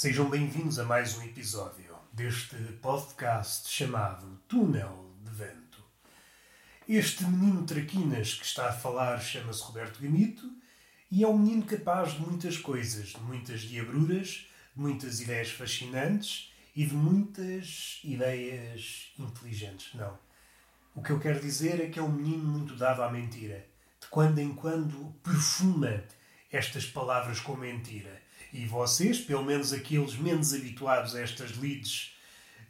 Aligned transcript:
Sejam 0.00 0.30
bem-vindos 0.30 0.78
a 0.78 0.84
mais 0.86 1.18
um 1.18 1.22
episódio 1.24 1.94
deste 2.10 2.56
podcast 2.80 3.68
chamado 3.68 4.40
Túnel 4.48 5.14
de 5.22 5.30
Vento. 5.30 5.84
Este 6.88 7.22
menino 7.24 7.66
traquinas 7.66 8.32
que 8.32 8.46
está 8.46 8.70
a 8.70 8.72
falar 8.72 9.20
chama-se 9.20 9.62
Roberto 9.62 10.00
Gamito 10.00 10.50
e 11.10 11.22
é 11.22 11.28
um 11.28 11.36
menino 11.36 11.66
capaz 11.66 12.14
de 12.14 12.20
muitas 12.22 12.56
coisas, 12.56 13.08
de 13.08 13.20
muitas 13.20 13.60
diabruras, 13.60 14.48
de 14.74 14.80
muitas 14.80 15.20
ideias 15.20 15.50
fascinantes 15.50 16.50
e 16.74 16.86
de 16.86 16.94
muitas 16.94 18.00
ideias 18.02 19.12
inteligentes. 19.18 19.92
Não. 19.92 20.18
O 20.94 21.02
que 21.02 21.10
eu 21.10 21.20
quero 21.20 21.40
dizer 21.40 21.78
é 21.78 21.90
que 21.90 21.98
é 21.98 22.02
um 22.02 22.10
menino 22.10 22.44
muito 22.44 22.74
dado 22.74 23.02
à 23.02 23.12
mentira. 23.12 23.66
De 24.00 24.06
quando 24.06 24.38
em 24.38 24.54
quando 24.54 25.14
perfuma 25.22 26.02
estas 26.50 26.86
palavras 26.86 27.38
com 27.38 27.54
mentira 27.54 28.29
e 28.52 28.66
vocês, 28.66 29.20
pelo 29.20 29.44
menos 29.44 29.72
aqueles 29.72 30.16
menos 30.16 30.52
habituados 30.52 31.14
a 31.14 31.20
estas 31.20 31.56
leads 31.56 32.12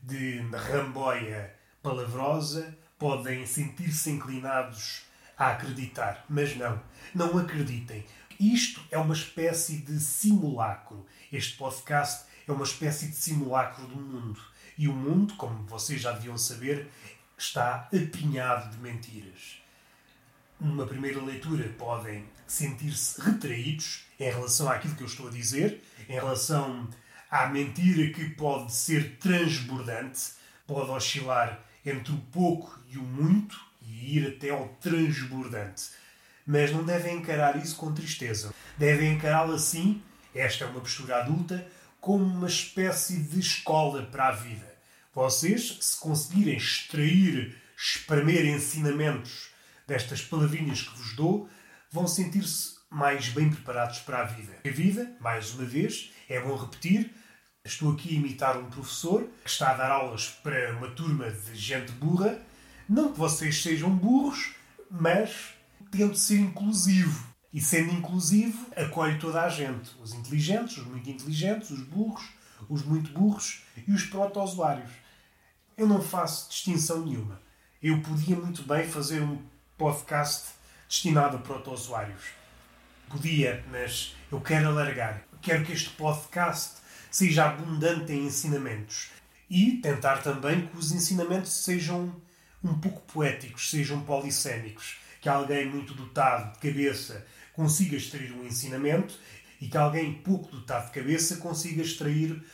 de 0.02 0.38
ramboia 0.52 1.54
palavrosa, 1.82 2.76
podem 2.98 3.46
sentir-se 3.46 4.10
inclinados 4.10 5.02
a 5.36 5.52
acreditar. 5.52 6.24
Mas 6.28 6.56
não, 6.56 6.80
não 7.14 7.38
acreditem. 7.38 8.04
Isto 8.38 8.80
é 8.90 8.98
uma 8.98 9.14
espécie 9.14 9.78
de 9.78 9.98
simulacro. 10.00 11.06
Este 11.32 11.56
podcast 11.56 12.26
é 12.46 12.52
uma 12.52 12.64
espécie 12.64 13.08
de 13.08 13.16
simulacro 13.16 13.86
do 13.86 13.96
mundo. 13.96 14.40
E 14.76 14.88
o 14.88 14.92
mundo, 14.92 15.34
como 15.34 15.66
vocês 15.66 16.00
já 16.00 16.12
deviam 16.12 16.36
saber, 16.38 16.88
está 17.36 17.88
apinhado 17.92 18.70
de 18.70 18.82
mentiras 18.82 19.60
numa 20.60 20.86
primeira 20.86 21.22
leitura, 21.22 21.68
podem 21.78 22.24
sentir-se 22.46 23.20
retraídos 23.20 24.04
em 24.18 24.30
relação 24.30 24.68
àquilo 24.68 24.94
que 24.94 25.02
eu 25.02 25.06
estou 25.06 25.28
a 25.28 25.30
dizer, 25.30 25.82
em 26.08 26.14
relação 26.14 26.88
à 27.30 27.46
mentira 27.46 28.12
que 28.12 28.30
pode 28.30 28.72
ser 28.72 29.16
transbordante, 29.18 30.32
pode 30.66 30.90
oscilar 30.90 31.60
entre 31.84 32.12
o 32.12 32.18
pouco 32.32 32.78
e 32.90 32.98
o 32.98 33.02
muito 33.02 33.58
e 33.82 34.18
ir 34.18 34.28
até 34.28 34.50
ao 34.50 34.68
transbordante. 34.80 35.90
Mas 36.46 36.72
não 36.72 36.84
devem 36.84 37.18
encarar 37.18 37.56
isso 37.56 37.76
com 37.76 37.94
tristeza. 37.94 38.52
Devem 38.76 39.14
encará-lo 39.14 39.54
assim, 39.54 40.02
esta 40.34 40.64
é 40.64 40.68
uma 40.68 40.80
postura 40.80 41.18
adulta, 41.18 41.66
como 42.00 42.24
uma 42.24 42.48
espécie 42.48 43.18
de 43.18 43.38
escola 43.38 44.02
para 44.02 44.28
a 44.28 44.32
vida. 44.32 44.68
Vocês, 45.14 45.78
se 45.80 45.98
conseguirem 45.98 46.56
extrair, 46.56 47.56
espremer 47.76 48.46
ensinamentos 48.46 49.49
destas 49.90 50.22
palavrinhas 50.22 50.82
que 50.82 50.96
vos 50.96 51.16
dou, 51.16 51.48
vão 51.90 52.06
sentir-se 52.06 52.76
mais 52.88 53.28
bem 53.30 53.50
preparados 53.50 53.98
para 53.98 54.20
a 54.20 54.24
vida. 54.24 54.56
A 54.64 54.70
vida, 54.70 55.16
mais 55.20 55.52
uma 55.52 55.64
vez, 55.64 56.12
é 56.28 56.40
bom 56.40 56.54
repetir, 56.54 57.12
estou 57.64 57.90
aqui 57.90 58.10
a 58.10 58.18
imitar 58.20 58.56
um 58.56 58.70
professor 58.70 59.28
que 59.42 59.50
está 59.50 59.72
a 59.72 59.74
dar 59.74 59.90
aulas 59.90 60.28
para 60.44 60.76
uma 60.76 60.90
turma 60.90 61.28
de 61.28 61.56
gente 61.56 61.90
burra. 61.90 62.40
Não 62.88 63.12
que 63.12 63.18
vocês 63.18 63.64
sejam 63.64 63.90
burros, 63.90 64.52
mas 64.88 65.54
tento 65.90 66.16
ser 66.16 66.38
inclusivo. 66.38 67.28
E 67.52 67.60
sendo 67.60 67.92
inclusivo, 67.92 68.64
acolhe 68.76 69.18
toda 69.18 69.42
a 69.42 69.48
gente. 69.48 69.90
Os 70.00 70.14
inteligentes, 70.14 70.78
os 70.78 70.86
muito 70.86 71.10
inteligentes, 71.10 71.70
os 71.70 71.82
burros, 71.82 72.28
os 72.68 72.84
muito 72.84 73.10
burros 73.10 73.64
e 73.88 73.90
os 73.90 74.04
protozoários. 74.04 74.92
Eu 75.76 75.88
não 75.88 76.00
faço 76.00 76.48
distinção 76.48 77.04
nenhuma. 77.04 77.42
Eu 77.82 78.00
podia 78.02 78.36
muito 78.36 78.62
bem 78.62 78.86
fazer 78.86 79.20
um 79.20 79.42
podcast 79.80 80.48
destinado 80.86 81.38
a 81.38 81.40
proto-usuários. 81.40 82.22
Podia, 83.08 83.64
mas 83.72 84.14
eu 84.30 84.38
quero 84.38 84.68
alargar. 84.68 85.22
Quero 85.40 85.64
que 85.64 85.72
este 85.72 85.88
podcast 85.88 86.82
seja 87.10 87.46
abundante 87.46 88.12
em 88.12 88.26
ensinamentos 88.26 89.08
e 89.48 89.78
tentar 89.78 90.18
também 90.18 90.66
que 90.66 90.76
os 90.76 90.92
ensinamentos 90.92 91.64
sejam 91.64 92.14
um 92.62 92.78
pouco 92.78 93.00
poéticos, 93.10 93.70
sejam 93.70 94.02
polissémicos. 94.02 94.98
Que 95.18 95.30
alguém 95.30 95.64
muito 95.64 95.94
dotado 95.94 96.52
de 96.52 96.58
cabeça 96.58 97.26
consiga 97.54 97.96
extrair 97.96 98.32
um 98.32 98.44
ensinamento 98.44 99.18
e 99.62 99.66
que 99.66 99.78
alguém 99.78 100.12
pouco 100.12 100.54
dotado 100.54 100.88
de 100.88 100.92
cabeça 100.92 101.36
consiga 101.36 101.80
extrair 101.80 102.44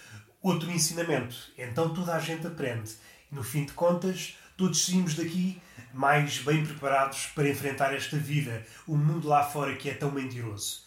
outro 0.41 0.71
ensinamento. 0.71 1.37
Então 1.59 1.93
toda 1.93 2.15
a 2.15 2.21
gente 2.21 2.47
aprende. 2.47 2.95
E 3.33 3.35
no 3.35 3.43
fim 3.43 3.65
de 3.65 3.73
contas, 3.73 4.37
todos 4.57 4.85
saímos 4.85 5.15
daqui 5.15 5.61
mais 5.93 6.39
bem 6.39 6.65
preparados 6.65 7.27
para 7.35 7.49
enfrentar 7.49 7.95
esta 7.95 8.17
vida, 8.17 8.65
o 8.87 8.97
mundo 8.97 9.29
lá 9.29 9.43
fora 9.43 9.75
que 9.75 9.89
é 9.89 9.95
tão 9.95 10.11
mentiroso. 10.11 10.85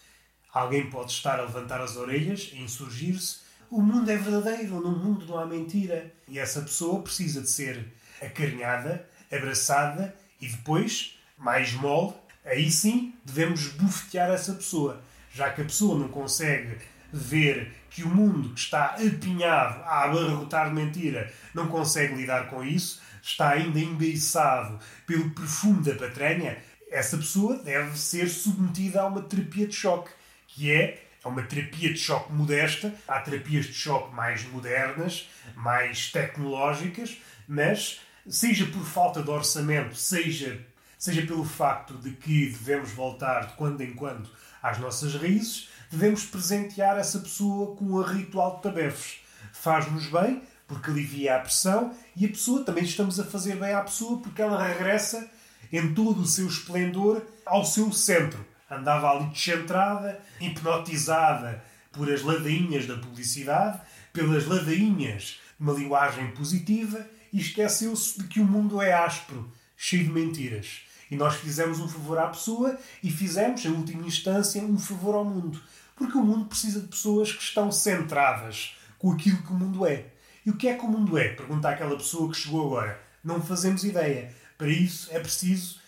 Alguém 0.54 0.90
pode 0.90 1.12
estar 1.12 1.40
a 1.40 1.44
levantar 1.44 1.82
as 1.82 1.96
orelhas, 1.96 2.52
a 2.54 2.58
insurgir-se. 2.58 3.38
O 3.70 3.82
mundo 3.82 4.10
é 4.10 4.18
verdadeiro, 4.18 4.82
no 4.82 4.92
mundo 4.92 5.26
não 5.26 5.38
há 5.38 5.46
mentira. 5.46 6.12
E 6.28 6.40
essa 6.40 6.62
pessoa 6.62 7.02
precisa 7.02 7.42
de 7.42 7.50
ser 7.50 7.86
acarinhada, 8.22 9.08
abraçada 9.32 10.16
e 10.42 10.48
depois, 10.48 11.18
mais 11.38 11.74
mole, 11.74 12.14
aí 12.46 12.72
sim 12.72 13.14
devemos 13.24 13.68
bufetear 13.68 14.32
essa 14.32 14.54
pessoa. 14.54 15.02
Já 15.34 15.52
que 15.52 15.62
a 15.62 15.66
pessoa 15.66 16.00
não 16.00 16.08
consegue 16.08 16.78
ver 17.12 17.74
que 17.90 18.04
o 18.04 18.10
mundo 18.10 18.54
que 18.54 18.60
está 18.60 18.96
apinhado 18.96 19.84
a 19.84 20.04
abarrotar 20.04 20.74
mentira 20.74 21.32
não 21.54 21.68
consegue 21.68 22.16
lidar 22.16 22.50
com 22.50 22.64
isso, 22.64 23.02
está 23.22 23.52
ainda 23.52 23.80
embeiçado 23.80 24.80
pelo 25.06 25.30
perfume 25.32 25.84
da 25.84 25.96
patranha, 25.96 26.58
essa 26.90 27.18
pessoa 27.18 27.58
deve 27.58 27.98
ser 27.98 28.28
submetida 28.28 29.02
a 29.02 29.08
uma 29.08 29.22
terapia 29.22 29.68
de 29.68 29.76
choque, 29.76 30.12
que 30.48 30.72
é 30.72 31.06
é 31.24 31.28
uma 31.28 31.44
terapia 31.44 31.94
de 31.94 32.00
choque 32.00 32.32
modesta. 32.32 32.94
Há 33.08 33.20
terapias 33.20 33.66
de 33.66 33.74
choque 33.74 34.16
mais 34.16 34.46
modernas, 34.46 35.28
mais 35.56 36.12
tecnológicas, 36.12 37.18
mas 37.48 38.00
seja 38.28 38.66
por 38.66 38.86
falta 38.86 39.22
de 39.22 39.30
orçamento, 39.30 39.96
seja, 39.96 40.66
seja 40.98 41.26
pelo 41.26 41.44
facto 41.44 41.96
de 41.96 42.12
que 42.12 42.46
devemos 42.46 42.92
voltar 42.92 43.48
de 43.48 43.54
quando 43.54 43.82
em 43.82 43.94
quando 43.94 44.30
às 44.62 44.78
nossas 44.78 45.14
raízes, 45.16 45.70
devemos 45.92 46.24
presentear 46.24 46.98
essa 46.98 47.20
pessoa 47.20 47.76
com 47.76 47.86
um 47.86 48.02
ritual 48.02 48.58
de 48.58 48.64
tabefes. 48.64 49.22
Faz-nos 49.52 50.08
bem, 50.08 50.42
porque 50.70 50.92
alivia 50.92 51.36
a 51.36 51.40
pressão, 51.40 51.92
e 52.16 52.26
a 52.26 52.30
pessoa 52.30 52.64
também 52.64 52.84
estamos 52.84 53.20
a 53.20 53.26
fazer 53.26 53.56
bem 53.56 53.74
à 53.74 53.82
pessoa 53.82 54.22
porque 54.22 54.42
ela 54.42 54.64
regressa 54.64 55.30
em 55.74 55.94
todo 55.96 56.22
o 56.22 56.28
seu 56.28 56.48
esplendor 56.48 57.26
ao 57.44 57.66
seu 57.66 57.92
centro. 57.92 58.46
Andava 58.70 59.10
ali 59.10 59.26
descentrada, 59.32 60.22
hipnotizada 60.40 61.64
por 61.92 62.12
as 62.12 62.22
ladainhas 62.22 62.86
da 62.86 62.98
publicidade, 62.98 63.82
pelas 64.14 64.46
ladainhas 64.46 65.40
de 65.58 65.64
uma 65.64 65.74
linguagem 65.74 66.32
positiva 66.32 67.06
e 67.34 67.40
esqueceu-se 67.40 68.22
de 68.22 68.28
que 68.28 68.40
o 68.40 68.46
mundo 68.46 68.80
é 68.80 68.94
áspero, 68.94 69.52
cheio 69.76 70.04
de 70.04 70.12
mentiras. 70.12 70.82
E 71.10 71.16
nós 71.16 71.36
fizemos 71.36 71.80
um 71.80 71.88
favor 71.88 72.20
à 72.20 72.28
pessoa 72.28 72.78
e 73.02 73.10
fizemos, 73.10 73.66
em 73.66 73.72
última 73.72 74.06
instância, 74.06 74.62
um 74.62 74.78
favor 74.78 75.16
ao 75.16 75.26
mundo. 75.26 75.60
Porque 75.96 76.16
o 76.16 76.24
mundo 76.24 76.46
precisa 76.46 76.80
de 76.80 76.88
pessoas 76.88 77.32
que 77.32 77.42
estão 77.42 77.72
centradas 77.72 78.76
com 79.00 79.12
aquilo 79.12 79.42
que 79.42 79.52
o 79.52 79.56
mundo 79.56 79.86
é. 79.88 80.06
E 80.50 80.52
o 80.52 80.56
que 80.56 80.68
é 80.68 80.74
que 80.74 80.84
o 80.84 80.88
mundo 80.88 81.16
é? 81.16 81.28
Pergunta 81.28 81.70
aquela 81.70 81.96
pessoa 81.96 82.32
que 82.32 82.36
chegou 82.36 82.66
agora. 82.66 83.00
Não 83.24 83.40
fazemos 83.40 83.84
ideia. 83.84 84.34
Para 84.58 84.68
isso 84.68 85.08
é 85.12 85.20
preciso, 85.20 85.80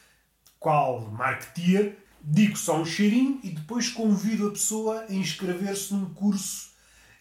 qual 0.60 1.02
marketeer, 1.10 1.98
digo 2.22 2.56
só 2.56 2.80
um 2.80 2.86
cheirinho 2.86 3.40
e 3.44 3.50
depois 3.50 3.90
convido 3.90 4.48
a 4.48 4.52
pessoa 4.52 5.08
a 5.10 5.12
inscrever-se 5.12 5.92
num 5.96 6.14
curso 6.14 6.74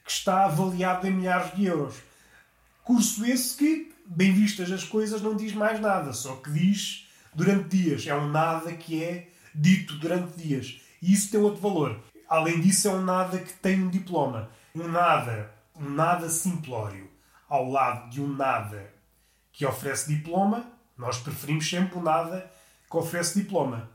que 0.04 0.10
está 0.10 0.44
avaliado 0.44 1.06
em 1.06 1.12
milhares 1.12 1.56
de 1.56 1.64
euros. 1.64 1.94
Curso 2.84 3.24
esse 3.24 3.56
que, 3.56 3.90
bem 4.04 4.34
vistas 4.34 4.70
as 4.70 4.84
coisas, 4.84 5.22
não 5.22 5.34
diz 5.34 5.54
mais 5.54 5.80
nada, 5.80 6.12
só 6.12 6.36
que 6.36 6.50
diz 6.50 7.08
durante 7.32 7.74
dias. 7.74 8.06
É 8.06 8.14
um 8.14 8.28
nada 8.28 8.70
que 8.74 9.02
é 9.02 9.28
dito 9.54 9.96
durante 9.96 10.36
dias. 10.36 10.78
E 11.00 11.14
isso 11.14 11.30
tem 11.30 11.40
outro 11.40 11.62
valor. 11.62 11.98
Além 12.28 12.60
disso, 12.60 12.86
é 12.86 12.90
um 12.90 13.02
nada 13.02 13.38
que 13.38 13.54
tem 13.54 13.82
um 13.82 13.88
diploma. 13.88 14.50
Um 14.74 14.86
nada, 14.88 15.50
um 15.74 15.88
nada 15.88 16.28
simplório 16.28 17.08
ao 17.50 17.68
lado 17.68 18.08
de 18.08 18.22
um 18.22 18.28
nada 18.28 18.94
que 19.52 19.66
oferece 19.66 20.14
diploma, 20.14 20.64
nós 20.96 21.18
preferimos 21.18 21.68
sempre 21.68 21.98
o 21.98 22.02
nada 22.02 22.50
que 22.88 22.96
oferece 22.96 23.40
diploma. 23.40 23.90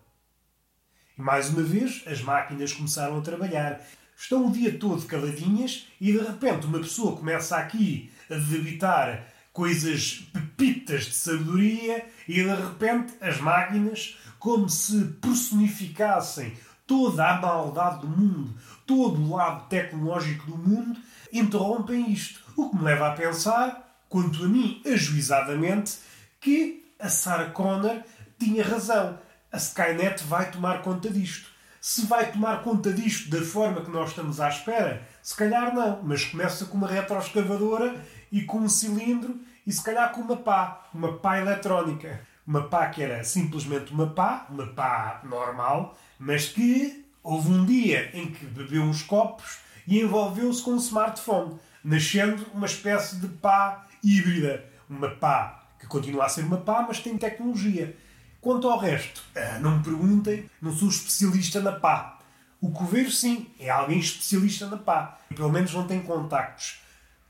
E 1.18 1.22
mais 1.22 1.50
uma 1.50 1.64
vez, 1.64 2.04
as 2.06 2.22
máquinas 2.22 2.74
começaram 2.74 3.18
a 3.18 3.22
trabalhar. 3.22 3.82
Estão 4.18 4.48
o 4.48 4.52
dia 4.52 4.78
todo 4.78 5.06
caladinhas 5.06 5.88
e 6.00 6.12
de 6.12 6.20
repente 6.20 6.68
uma 6.68 6.80
pessoa 6.80 7.16
começa 7.16 7.58
aqui 7.58 8.12
a 8.30 8.36
debitar 8.36 9.26
coisas 9.54 10.28
pepitas 10.34 11.06
de 11.06 11.14
sabedoria 11.14 12.06
e 12.28 12.34
de 12.34 12.44
repente 12.44 13.14
as 13.22 13.40
máquinas, 13.40 14.18
como 14.38 14.68
se 14.68 15.06
personificassem 15.22 16.54
toda 16.86 17.28
a 17.28 17.40
maldade 17.40 18.02
do 18.02 18.08
mundo, 18.08 18.54
todo 18.86 19.22
o 19.22 19.36
lado 19.36 19.68
tecnológico 19.68 20.52
do 20.52 20.58
mundo, 20.58 21.00
interrompem 21.32 22.12
isto. 22.12 22.42
O 22.56 22.70
que 22.70 22.76
me 22.76 22.84
leva 22.84 23.10
a 23.10 23.14
pensar, 23.14 24.00
quanto 24.08 24.44
a 24.44 24.48
mim, 24.48 24.82
ajuizadamente, 24.86 25.98
que 26.40 26.94
a 27.00 27.10
Sarah 27.10 27.50
Connor 27.50 28.02
tinha 28.40 28.64
razão. 28.64 29.18
A 29.52 29.58
Skynet 29.58 30.24
vai 30.24 30.52
tomar 30.52 30.82
conta 30.82 31.10
disto. 31.10 31.50
Se 31.82 32.06
vai 32.06 32.32
tomar 32.32 32.64
conta 32.64 32.92
disto 32.92 33.30
da 33.30 33.46
forma 33.46 33.82
que 33.82 33.92
nós 33.92 34.10
estamos 34.10 34.40
à 34.40 34.50
espera, 34.50 35.08
se 35.22 35.36
calhar 35.36 35.74
não, 35.74 36.02
mas 36.04 36.26
começa 36.26 36.66
com 36.66 36.78
uma 36.78 36.88
retroescavadora 36.88 38.04
e 38.32 38.42
com 38.42 38.58
um 38.58 38.70
cilindro 38.70 39.40
e 39.68 39.72
se 39.72 39.84
calhar 39.84 40.12
com 40.12 40.22
uma 40.22 40.38
pá, 40.38 40.88
uma 40.94 41.14
pá 41.18 41.38
eletrónica. 41.38 42.22
Uma 42.46 42.68
pá 42.70 42.88
que 42.88 43.02
era 43.02 43.24
simplesmente 43.24 43.92
uma 43.92 44.08
pá, 44.08 44.48
uma 44.50 44.68
pá 44.68 45.22
normal, 45.24 45.98
mas 46.20 46.48
que 46.50 47.05
houve 47.26 47.50
um 47.50 47.66
dia 47.66 48.12
em 48.14 48.28
que 48.32 48.46
bebeu 48.46 48.84
uns 48.84 49.02
copos 49.02 49.58
e 49.88 50.00
envolveu-se 50.00 50.62
com 50.62 50.72
um 50.72 50.78
smartphone, 50.78 51.60
nascendo 51.84 52.46
uma 52.54 52.68
espécie 52.68 53.18
de 53.18 53.28
pá 53.28 53.86
híbrida. 54.04 54.64
Uma 54.88 55.10
pá 55.10 55.68
que 55.80 55.88
continua 55.88 56.26
a 56.26 56.30
ser 56.30 56.46
uma 56.46 56.58
pá, 56.58 56.86
mas 56.88 57.00
tem 57.00 57.18
tecnologia. 57.18 57.98
Quanto 58.40 58.70
ao 58.70 58.78
resto, 58.78 59.24
ah, 59.36 59.58
não 59.60 59.78
me 59.78 59.84
perguntem, 59.84 60.48
não 60.62 60.72
sou 60.72 60.88
especialista 60.88 61.60
na 61.60 61.72
pá. 61.72 62.20
O 62.62 62.70
coveiro, 62.70 63.12
sim, 63.12 63.48
é 63.60 63.72
alguém 63.72 63.98
especialista 63.98 64.68
na 64.68 64.78
pá. 64.78 65.18
Pelo 65.36 65.52
menos 65.52 65.74
não 65.74 65.88
tem 65.88 66.02
contactos. 66.02 66.80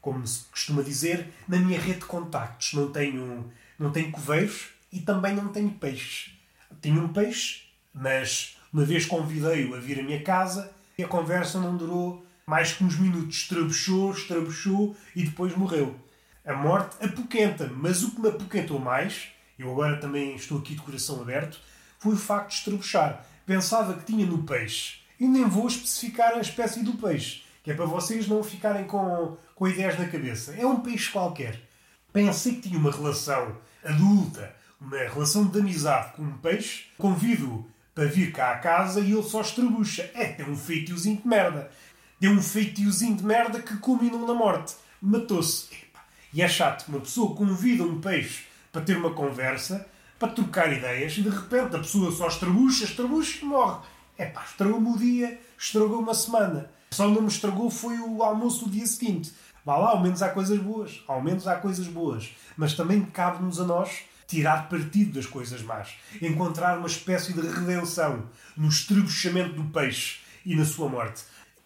Como 0.01 0.27
se 0.27 0.44
costuma 0.51 0.83
dizer, 0.83 1.33
na 1.47 1.57
minha 1.57 1.80
rede 1.80 2.00
de 2.00 2.06
contactos 2.06 2.74
não 2.74 2.92
tenho, 2.92 3.50
não 3.80 3.92
tenho 3.92 4.12
coveiros 4.12 4.68
e 4.92 5.00
também 5.00 5.33
não 5.33 5.47
tenho 5.47 5.71
peixes. 5.71 6.33
Tenho 6.81 7.01
um 7.01 7.13
peixe, 7.13 7.63
mas 7.94 8.55
uma 8.75 8.83
vez 8.83 9.06
convidei-o 9.06 9.74
a 9.74 9.80
vir 9.80 10.01
à 10.01 10.04
minha 10.04 10.22
casa 10.22 10.69
e 10.98 11.04
a 11.04 11.07
conversa 11.07 11.62
não 11.62 11.77
durou 11.77 12.25
mais 12.45 12.74
que 12.74 12.83
uns 12.83 13.00
minutos. 13.00 13.38
Estrabuchou, 13.38 14.12
estrabuchou 14.12 14.95
e 15.16 15.24
depois 15.24 15.56
morreu. 15.56 15.95
A 16.45 16.54
morte 16.54 16.98
apoquenta, 17.04 17.72
mas 17.74 18.04
o 18.04 18.12
que 18.12 18.19
me 18.19 18.27
apoquentou 18.27 18.77
mais 18.77 19.30
eu 19.57 19.72
agora 19.72 19.98
também 19.98 20.36
estou 20.36 20.57
aqui 20.60 20.75
de 20.75 20.81
coração 20.81 21.22
aberto, 21.22 21.60
foi 21.98 22.13
o 22.13 22.18
facto 22.18 22.50
de 22.50 22.56
estrabuchar. 22.56 23.25
Pensava 23.45 23.94
que 23.94 24.06
tinha 24.06 24.25
no 24.25 24.44
peixe. 24.44 25.00
E 25.18 25.25
nem 25.25 25.45
vou 25.45 25.68
especificar 25.68 26.33
a 26.33 26.42
espécie 26.42 26.83
do 26.83 26.94
peixe, 26.94 27.44
que 27.63 27.71
é 27.71 27.74
para 27.74 27.86
vocês 27.86 28.28
não 28.28 28.44
ficarem 28.44 28.83
com, 28.86 29.38
com 29.56 29.68
ideias 29.68 29.98
na 29.98 30.10
cabeça. 30.10 30.54
É 30.56 30.66
um 30.66 30.81
peixe 30.81 31.10
qualquer. 31.10 31.62
Pensei 32.12 32.56
que 32.56 32.68
tinha 32.68 32.78
uma 32.78 32.92
relação 32.92 33.57
adulta, 33.83 34.54
uma 34.80 34.98
relação 34.98 35.45
de 35.45 35.60
amizade 35.60 36.13
com 36.13 36.24
um 36.24 36.38
peixe. 36.38 36.88
Convido-o 36.98 37.66
para 37.95 38.06
vir 38.06 38.33
cá 38.33 38.51
à 38.51 38.57
casa 38.57 39.00
e 39.00 39.13
ele 39.13 39.24
só 39.24 39.39
estrabucha. 39.39 40.12
É, 40.13 40.25
tem 40.25 40.47
um 40.47 40.57
feitiozinho 40.57 41.15
de 41.15 41.27
merda. 41.27 41.71
Tem 42.19 42.30
um 42.30 42.42
feitiozinho 42.42 43.15
de 43.15 43.24
merda 43.24 43.62
que 43.62 43.77
culminou 43.77 44.27
na 44.27 44.33
morte. 44.33 44.75
Matou-se. 45.01 45.69
E 46.33 46.42
é 46.42 46.47
chato. 46.47 46.89
Uma 46.89 47.00
pessoa 47.00 47.33
convida 47.33 47.83
um 47.83 48.01
peixe 48.01 48.44
para 48.71 48.81
ter 48.81 48.97
uma 48.97 49.13
conversa, 49.13 49.88
para 50.19 50.27
trocar 50.27 50.71
ideias, 50.74 51.18
e 51.18 51.21
de 51.21 51.30
repente 51.30 51.77
a 51.77 51.80
pessoa 51.80 52.12
só 52.12 52.27
estrabucha, 52.27 52.83
estrabucha 52.83 53.39
e 53.42 53.45
morre. 53.47 53.80
É 54.18 54.25
pá, 54.25 54.44
estragou-me 54.44 54.89
o 54.89 54.97
dia, 54.97 55.39
estragou 55.57 56.00
uma 56.00 56.13
semana. 56.13 56.69
Só 56.92 57.07
não 57.07 57.21
me 57.21 57.27
estragou 57.30 57.69
foi 57.69 57.97
o 58.00 58.21
almoço 58.21 58.65
do 58.65 58.71
dia 58.71 58.86
seguinte. 58.86 59.33
Vá 59.63 59.77
lá, 59.77 59.92
ao 59.92 60.01
menos 60.01 60.21
há 60.21 60.30
coisas 60.30 60.59
boas. 60.59 61.01
Ao 61.07 61.21
menos 61.21 61.47
há 61.47 61.56
coisas 61.56 61.88
boas. 61.88 62.30
Mas 62.57 62.74
também 62.74 63.01
cabe-nos 63.06 63.59
a 63.59 63.63
nós 63.63 64.03
tirar 64.27 64.69
partido 64.69 65.13
das 65.13 65.25
coisas 65.25 65.62
más. 65.62 65.95
Encontrar 66.22 66.77
uma 66.77 66.88
espécie 66.88 67.33
de 67.33 67.42
redenção 67.42 68.30
no 68.56 68.68
estrebuchamento 68.68 69.54
do 69.54 69.69
peixe 69.72 70.19
e 70.45 70.56
na 70.56 70.66
sua 70.66 70.89
morte. 70.89 71.24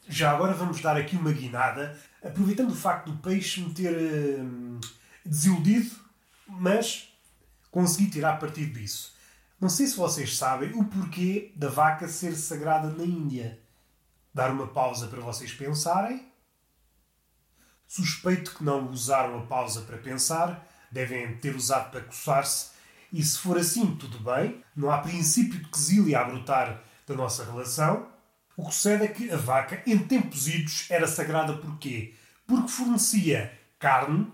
Já 0.07 0.31
agora 0.31 0.53
vamos 0.53 0.81
dar 0.81 0.97
aqui 0.97 1.15
uma 1.15 1.31
guinada, 1.31 1.97
aproveitando 2.23 2.71
o 2.71 2.75
facto 2.75 3.11
do 3.11 3.17
peixe 3.17 3.61
me 3.61 3.73
ter 3.73 3.93
hum, 4.39 4.79
desiludido 5.25 6.09
mas 6.49 7.13
consegui 7.69 8.09
tirar 8.09 8.39
partido 8.39 8.73
disso. 8.73 9.15
Não 9.59 9.69
sei 9.69 9.87
se 9.87 9.97
vocês 9.97 10.37
sabem 10.37 10.73
o 10.73 10.85
porquê 10.85 11.51
da 11.55 11.69
vaca 11.69 12.07
ser 12.07 12.35
sagrada 12.35 12.89
na 12.89 13.03
Índia. 13.03 13.59
Dar 14.33 14.51
uma 14.51 14.67
pausa 14.67 15.07
para 15.07 15.21
vocês 15.21 15.53
pensarem. 15.53 16.27
Suspeito 17.87 18.55
que 18.55 18.63
não 18.63 18.89
usaram 18.89 19.39
a 19.39 19.45
pausa 19.45 19.81
para 19.81 19.97
pensar, 19.97 20.67
devem 20.91 21.35
ter 21.37 21.55
usado 21.55 21.91
para 21.91 22.01
coçar-se, 22.01 22.71
e 23.11 23.23
se 23.23 23.39
for 23.39 23.57
assim, 23.57 23.95
tudo 23.95 24.19
bem, 24.19 24.63
não 24.75 24.91
há 24.91 24.99
princípio 24.99 25.59
de 25.59 25.67
quesília 25.69 26.19
a 26.19 26.23
brotar 26.23 26.83
da 27.07 27.15
nossa 27.15 27.43
relação. 27.43 28.07
O 28.55 28.67
que 28.67 28.75
sucede 28.75 29.03
é 29.05 29.07
que 29.07 29.31
a 29.31 29.37
vaca, 29.37 29.81
em 29.87 29.97
tempos 29.97 30.47
idos, 30.47 30.85
era 30.91 31.07
sagrada 31.07 31.57
porquê? 31.57 32.13
Porque 32.45 32.69
fornecia 32.69 33.57
carne, 33.79 34.31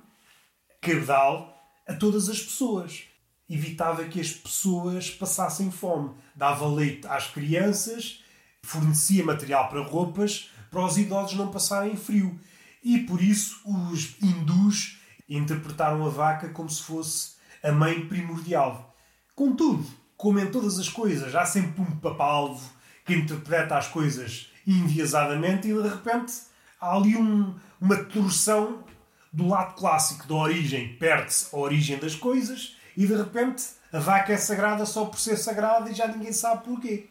cabedal 0.82 1.56
a 1.88 1.94
todas 1.94 2.28
as 2.28 2.42
pessoas. 2.42 3.04
Evitava 3.50 4.04
que 4.06 4.20
as 4.20 4.32
pessoas 4.32 5.10
passassem 5.10 5.72
fome. 5.72 6.14
Dava 6.36 6.68
leite 6.68 7.08
às 7.08 7.28
crianças, 7.28 8.24
fornecia 8.62 9.24
material 9.24 9.70
para 9.70 9.84
roupas, 9.84 10.50
para 10.70 10.84
os 10.84 10.98
idosos 10.98 11.38
não 11.38 11.52
passarem 11.52 11.96
frio. 11.96 12.38
E 12.84 13.00
por 13.00 13.22
isso 13.22 13.62
os 13.66 14.16
hindus 14.22 15.00
interpretaram 15.28 16.06
a 16.06 16.10
vaca 16.10 16.50
como 16.50 16.70
se 16.70 16.84
fosse 16.84 17.36
a 17.64 17.72
mãe 17.72 18.08
primordial. 18.08 18.96
Contudo, 19.34 19.86
como 20.16 20.40
em 20.40 20.50
todas 20.52 20.80
as 20.80 20.90
coisas, 20.90 21.36
há 21.36 21.46
sempre 21.46 21.82
um 21.82 21.98
papalvo 21.98 22.70
que 23.04 23.14
interpreta 23.14 23.78
as 23.78 23.88
coisas 23.88 24.52
enviesadamente 24.66 25.68
e 25.68 25.74
de 25.74 25.88
repente 25.88 26.34
há 26.80 26.96
ali 26.96 27.16
um, 27.16 27.56
uma 27.80 27.98
torção 27.98 28.84
do 29.32 29.48
lado 29.48 29.76
clássico 29.76 30.28
da 30.28 30.36
origem, 30.36 30.96
perde-se 30.98 31.54
a 31.54 31.58
origem 31.58 31.98
das 31.98 32.16
coisas 32.16 32.76
e 32.96 33.06
de 33.06 33.16
repente 33.16 33.64
a 33.92 34.00
vaca 34.00 34.34
é 34.34 34.38
sagrada 34.38 34.86
só 34.86 35.06
por 35.06 35.20
ser 35.20 35.38
sagrada 35.38 35.90
e 35.90 35.94
já 35.94 36.08
ninguém 36.08 36.32
sabe 36.32 36.64
porquê. 36.64 37.08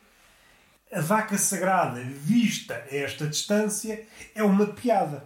A 0.93 1.01
vaca 1.01 1.37
sagrada, 1.37 2.01
vista 2.01 2.75
a 2.75 2.97
esta 2.97 3.27
distância, 3.27 4.07
é 4.35 4.43
uma 4.43 4.67
piada, 4.67 5.25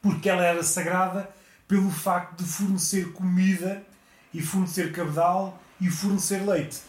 porque 0.00 0.28
ela 0.28 0.44
era 0.44 0.62
sagrada 0.62 1.28
pelo 1.68 1.90
facto 1.90 2.42
de 2.42 2.44
fornecer 2.44 3.12
comida 3.12 3.82
e 4.34 4.42
fornecer 4.42 4.90
cabedal 4.90 5.62
e 5.80 5.88
fornecer 5.88 6.44
leite. 6.44 6.80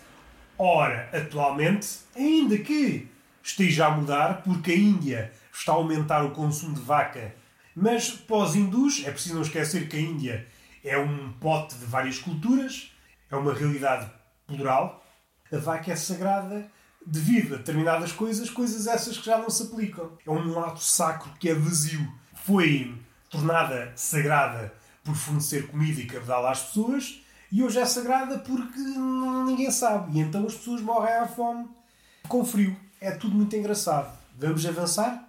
Ora, 0.58 1.10
atualmente, 1.14 2.00
ainda 2.16 2.58
que 2.58 3.08
esteja 3.44 3.86
a 3.86 3.92
mudar, 3.92 4.42
porque 4.42 4.72
a 4.72 4.76
Índia 4.76 5.32
está 5.54 5.74
a 5.74 5.76
aumentar 5.76 6.24
o 6.24 6.32
consumo 6.32 6.74
de 6.74 6.82
vaca 6.82 7.36
mas 7.82 8.10
pós-hindus, 8.10 9.04
é 9.06 9.12
preciso 9.12 9.36
não 9.36 9.42
esquecer 9.42 9.88
que 9.88 9.96
a 9.96 10.02
Índia 10.02 10.48
é 10.84 10.98
um 10.98 11.32
pote 11.34 11.76
de 11.76 11.86
várias 11.86 12.20
culturas, 12.20 12.92
é 13.32 13.36
uma 13.38 13.54
realidade 13.54 14.12
plural. 14.46 15.06
A 15.52 15.58
vaca 15.58 15.92
é 15.92 15.96
sagrada 15.96 16.70
devido 17.06 17.56
a 17.56 17.58
determinadas 17.58 18.12
coisas, 18.12 18.50
coisas 18.50 18.86
essas 18.86 19.18
que 19.18 19.26
já 19.26 19.38
não 19.38 19.50
se 19.50 19.64
aplicam. 19.64 20.12
É 20.26 20.30
um 20.30 20.60
ato 20.60 20.84
sacro 20.84 21.32
que 21.40 21.50
é 21.50 21.54
vazio. 21.54 22.06
Foi 22.44 22.94
tornada 23.30 23.92
sagrada 23.96 24.74
por 25.04 25.16
fornecer 25.16 25.68
comida 25.68 26.02
e 26.02 26.06
cabedal 26.06 26.48
às 26.48 26.62
pessoas 26.62 27.22
e 27.52 27.64
hoje 27.64 27.80
é 27.80 27.86
sagrada 27.86 28.40
porque 28.40 28.80
ninguém 28.80 29.72
sabe. 29.72 30.18
E 30.18 30.22
então 30.22 30.46
as 30.46 30.56
pessoas 30.56 30.82
morrem 30.82 31.14
à 31.16 31.28
fome 31.28 31.68
com 32.28 32.46
frio. 32.46 32.76
É 33.02 33.12
tudo 33.12 33.36
muito 33.36 33.56
engraçado. 33.56 34.18
Vamos 34.38 34.66
avançar? 34.66 35.28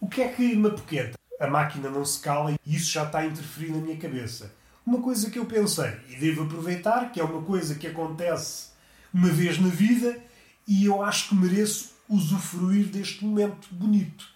O 0.00 0.08
que 0.08 0.22
é 0.22 0.28
que 0.28 0.54
me 0.54 0.68
apoquenta? 0.68 1.18
a 1.38 1.46
máquina 1.46 1.88
não 1.88 2.04
se 2.04 2.18
cala 2.18 2.52
e 2.52 2.76
isso 2.76 2.90
já 2.90 3.04
está 3.04 3.20
a 3.20 3.26
interferir 3.26 3.70
na 3.70 3.78
minha 3.78 3.96
cabeça. 3.96 4.52
Uma 4.84 5.00
coisa 5.00 5.30
que 5.30 5.38
eu 5.38 5.44
pensei, 5.44 5.92
e 6.08 6.16
devo 6.16 6.44
aproveitar, 6.44 7.12
que 7.12 7.20
é 7.20 7.24
uma 7.24 7.42
coisa 7.42 7.74
que 7.74 7.86
acontece 7.86 8.68
uma 9.12 9.28
vez 9.28 9.58
na 9.58 9.68
vida 9.68 10.18
e 10.66 10.84
eu 10.84 11.02
acho 11.02 11.28
que 11.28 11.34
mereço 11.34 11.92
usufruir 12.08 12.86
deste 12.86 13.24
momento 13.24 13.68
bonito. 13.70 14.26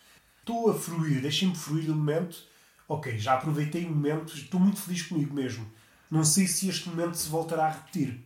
Estou 0.40 0.70
a 0.70 0.74
fruir, 0.74 1.20
deixem-me 1.20 1.56
fruir 1.56 1.90
o 1.90 1.94
momento. 1.94 2.44
Ok, 2.92 3.18
já 3.18 3.32
aproveitei 3.32 3.86
o 3.86 3.88
momento, 3.88 4.34
estou 4.34 4.60
muito 4.60 4.78
feliz 4.78 5.00
comigo 5.00 5.32
mesmo. 5.32 5.66
Não 6.10 6.22
sei 6.22 6.46
se 6.46 6.68
este 6.68 6.90
momento 6.90 7.14
se 7.14 7.26
voltará 7.26 7.64
a 7.64 7.70
repetir. 7.70 8.22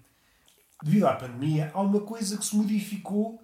Devido 0.83 1.07
à 1.07 1.15
pandemia, 1.15 1.71
há 1.73 1.81
uma 1.81 2.01
coisa 2.01 2.37
que 2.37 2.45
se 2.45 2.57
modificou 2.57 3.41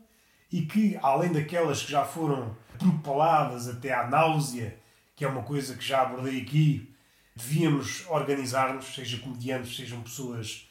e 0.51 0.63
que, 0.63 0.99
além 1.01 1.33
daquelas 1.33 1.85
que 1.85 1.93
já 1.93 2.05
foram 2.05 2.57
propaladas 2.77 3.69
até 3.69 3.95
à 3.95 4.05
náusea 4.09 4.77
que 5.15 5.25
é 5.25 5.29
uma 5.29 5.45
coisa 5.45 5.77
que 5.77 5.85
já 5.85 6.03
abordei 6.03 6.41
aqui, 6.41 6.93
devíamos 7.37 8.05
organizar-nos, 8.09 8.93
seja 8.93 9.19
comediantes, 9.19 9.77
sejam 9.77 10.03
pessoas 10.03 10.69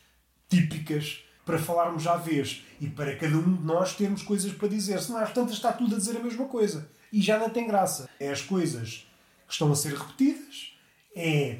típicas, 0.50 1.24
para 1.46 1.60
falarmos 1.60 2.05
à 2.08 2.17
vez 2.17 2.65
e 2.81 2.89
para 2.89 3.15
cada 3.15 3.38
um 3.38 3.55
de 3.55 3.63
nós 3.63 3.96
termos 3.96 4.22
coisas 4.22 4.51
para 4.51 4.67
dizer. 4.67 5.01
Senão, 5.01 5.22
às 5.22 5.31
tantas, 5.31 5.53
está 5.53 5.72
tudo 5.72 5.96
a 5.96 5.98
dizer 5.98 6.17
a 6.17 6.20
mesma 6.22 6.46
coisa. 6.50 6.91
E 7.10 7.22
já 7.22 7.39
não 7.39 7.50
tem 7.50 7.65
graça. 7.65 8.10
É 8.20 8.29
as 8.29 8.41
coisas 8.41 9.10
estão 9.53 9.72
a 9.72 9.75
ser 9.75 9.93
repetidas, 9.93 10.74
é 11.15 11.60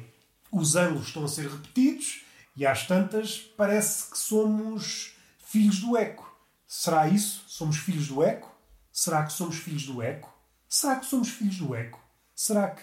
os 0.50 0.76
ângulos 0.76 1.08
estão 1.08 1.24
a 1.24 1.28
ser 1.28 1.48
repetidos, 1.48 2.24
e 2.54 2.66
às 2.66 2.86
tantas, 2.86 3.38
parece 3.38 4.10
que 4.10 4.18
somos 4.18 5.16
filhos 5.38 5.80
do 5.80 5.96
eco. 5.96 6.30
Será 6.66 7.08
isso? 7.08 7.44
Somos 7.48 7.78
filhos 7.78 8.08
do 8.08 8.22
eco? 8.22 8.54
Será 8.92 9.24
que 9.24 9.32
somos 9.32 9.56
filhos 9.56 9.86
do 9.86 10.02
eco? 10.02 10.32
Será 10.68 10.96
que 10.96 11.06
somos 11.06 11.30
filhos 11.30 11.56
do 11.56 11.74
eco? 11.74 12.00
Será 12.34 12.70
que. 12.70 12.82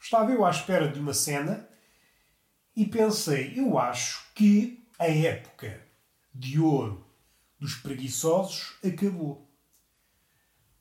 Estava 0.00 0.30
eu 0.30 0.44
à 0.44 0.50
espera 0.50 0.88
de 0.88 1.00
uma 1.00 1.14
cena 1.14 1.68
e 2.76 2.84
pensei, 2.84 3.58
eu 3.58 3.78
acho 3.78 4.24
que 4.34 4.86
a 4.98 5.06
época 5.06 5.82
de 6.34 6.60
ouro 6.60 7.04
dos 7.58 7.74
preguiçosos 7.74 8.76
acabou. 8.84 9.50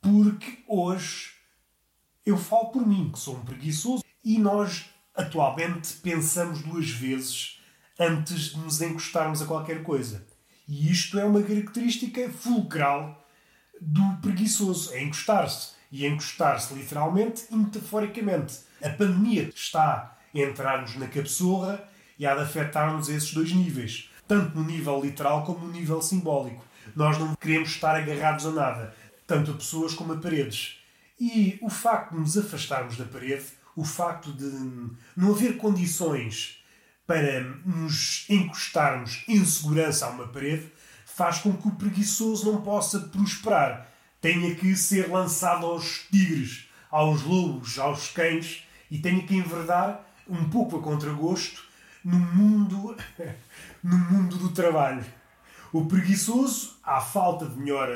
porque 0.02 0.64
hoje 0.68 1.35
eu 2.26 2.38
falo 2.38 2.68
por 2.68 2.86
mim, 2.86 3.12
que 3.12 3.20
sou 3.20 3.36
um 3.36 3.46
preguiçoso, 3.46 4.04
e 4.24 4.40
nós 4.40 4.86
atualmente 5.16 5.94
pensamos 5.98 6.62
duas 6.62 6.90
vezes 6.90 7.62
antes 8.00 8.52
de 8.52 8.58
nos 8.58 8.82
encostarmos 8.82 9.42
a 9.42 9.46
qualquer 9.46 9.84
coisa. 9.84 10.26
E 10.68 10.92
isto 10.92 11.20
é 11.20 11.26
uma 11.26 11.44
característica 11.44 12.30
fulcral 12.30 13.24
do 13.80 14.18
preguiçoso, 14.22 14.94
é 14.94 15.04
encostar-se. 15.04 15.76
E 15.92 16.06
encostar-se 16.06 16.74
literalmente 16.74 17.46
e 17.52 17.56
metaforicamente. 17.56 18.60
A 18.84 18.90
pandemia 18.90 19.50
está 19.56 20.18
a 20.34 20.38
entrar-nos 20.38 20.96
na 20.96 21.08
cabeçorra 21.08 21.88
e 22.18 22.26
há 22.26 22.36
de 22.36 22.42
afetar-nos 22.42 23.08
esses 23.08 23.34
dois 23.34 23.52
níveis, 23.54 24.10
tanto 24.28 24.58
no 24.58 24.66
nível 24.66 25.00
literal 25.00 25.44
como 25.44 25.68
no 25.68 25.72
nível 25.72 26.02
simbólico. 26.02 26.66
Nós 26.96 27.18
não 27.18 27.34
queremos 27.36 27.70
estar 27.70 27.96
agarrados 27.96 28.46
a 28.46 28.52
nada, 28.52 28.96
tanto 29.26 29.52
a 29.52 29.54
pessoas 29.54 29.94
como 29.94 30.14
a 30.14 30.18
paredes. 30.18 30.80
E 31.20 31.58
o 31.62 31.70
facto 31.70 32.14
de 32.14 32.20
nos 32.20 32.38
afastarmos 32.38 32.98
da 32.98 33.06
parede, 33.06 33.46
o 33.76 33.84
facto 33.86 34.34
de 34.34 34.52
não 35.16 35.32
haver 35.32 35.58
condições 35.58 36.64
para 37.08 37.42
nos 37.66 38.26
encostarmos 38.30 39.24
em 39.28 39.44
segurança 39.46 40.06
a 40.06 40.10
uma 40.10 40.28
parede, 40.28 40.72
faz 41.06 41.40
com 41.40 41.56
que 41.56 41.68
o 41.68 41.76
preguiçoso 41.76 42.52
não 42.52 42.62
possa 42.62 43.00
prosperar. 43.00 43.88
Tenha 44.20 44.56
que 44.56 44.76
ser 44.76 45.10
lançado 45.10 45.66
aos 45.66 46.06
tigres, 46.12 46.68
aos 46.90 47.22
lobos, 47.24 47.78
aos 47.80 48.10
cães 48.10 48.64
e 48.90 48.98
tenha 48.98 49.26
que 49.26 49.36
enverdar 49.36 50.06
um 50.28 50.50
pouco 50.50 50.78
a 50.78 50.82
contragosto 50.82 51.64
no 52.04 52.18
mundo, 52.18 52.96
no 53.84 53.98
mundo 53.98 54.38
do 54.38 54.50
trabalho. 54.50 55.06
O 55.72 55.86
preguiçoso, 55.86 56.78
à 56.84 57.00
falta 57.00 57.46
de 57.46 57.58
melhor, 57.58 57.90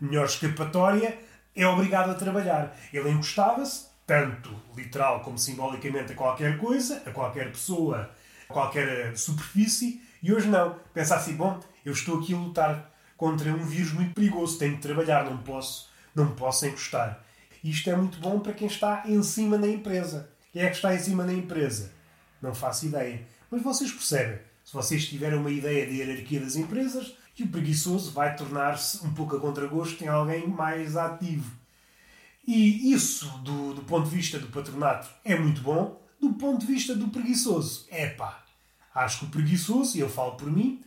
melhor 0.00 0.26
escapatória, 0.26 1.18
é 1.56 1.66
obrigado 1.66 2.10
a 2.10 2.14
trabalhar. 2.14 2.76
Ele 2.92 3.10
encostava-se, 3.10 3.86
tanto 4.06 4.54
literal 4.76 5.20
como 5.20 5.38
simbolicamente, 5.38 6.12
a 6.12 6.14
qualquer 6.14 6.58
coisa, 6.58 7.02
a 7.06 7.10
qualquer 7.10 7.50
pessoa, 7.50 8.10
a 8.48 8.52
qualquer 8.52 9.16
superfície, 9.16 10.02
e 10.22 10.32
hoje 10.32 10.48
não. 10.48 10.78
Pensa 10.92 11.16
assim, 11.16 11.34
bom, 11.34 11.58
eu 11.84 11.92
estou 11.92 12.20
aqui 12.20 12.34
a 12.34 12.36
lutar 12.36 12.92
contra 13.16 13.50
um 13.50 13.64
vírus 13.64 13.92
muito 13.92 14.14
perigoso, 14.14 14.58
tenho 14.58 14.76
de 14.76 14.82
trabalhar, 14.82 15.24
não 15.24 15.38
posso, 15.38 15.88
não 16.14 16.34
posso 16.34 16.66
encostar. 16.66 17.24
Isto 17.64 17.90
é 17.90 17.96
muito 17.96 18.20
bom 18.20 18.38
para 18.38 18.52
quem 18.52 18.68
está 18.68 19.02
em 19.06 19.22
cima 19.22 19.58
da 19.58 19.66
empresa. 19.66 20.30
Quem 20.52 20.62
é 20.62 20.68
que 20.68 20.76
está 20.76 20.94
em 20.94 20.98
cima 20.98 21.24
da 21.24 21.32
empresa? 21.32 21.92
Não 22.40 22.54
faço 22.54 22.86
ideia. 22.86 23.26
Mas 23.50 23.62
vocês 23.62 23.90
percebem. 23.90 24.38
Se 24.64 24.72
vocês 24.72 25.06
tiverem 25.06 25.38
uma 25.38 25.50
ideia 25.50 25.86
de 25.86 25.96
hierarquia 25.96 26.40
das 26.40 26.56
empresas, 26.56 27.16
que 27.36 27.42
o 27.42 27.48
preguiçoso 27.48 28.12
vai 28.12 28.34
tornar-se 28.34 29.06
um 29.06 29.12
pouco 29.12 29.36
a 29.36 29.40
contragosto 29.40 30.02
em 30.02 30.08
alguém 30.08 30.48
mais 30.48 30.96
ativo. 30.96 31.54
E 32.48 32.90
isso, 32.90 33.28
do, 33.40 33.74
do 33.74 33.82
ponto 33.82 34.08
de 34.08 34.16
vista 34.16 34.38
do 34.38 34.46
patronato, 34.46 35.06
é 35.22 35.38
muito 35.38 35.60
bom. 35.60 36.02
Do 36.18 36.32
ponto 36.32 36.60
de 36.60 36.72
vista 36.72 36.94
do 36.94 37.08
preguiçoso, 37.08 37.86
é 37.90 38.06
pá. 38.06 38.42
Acho 38.94 39.18
que 39.18 39.24
o 39.26 39.28
preguiçoso, 39.28 39.98
e 39.98 40.00
eu 40.00 40.08
falo 40.08 40.36
por 40.36 40.50
mim, 40.50 40.82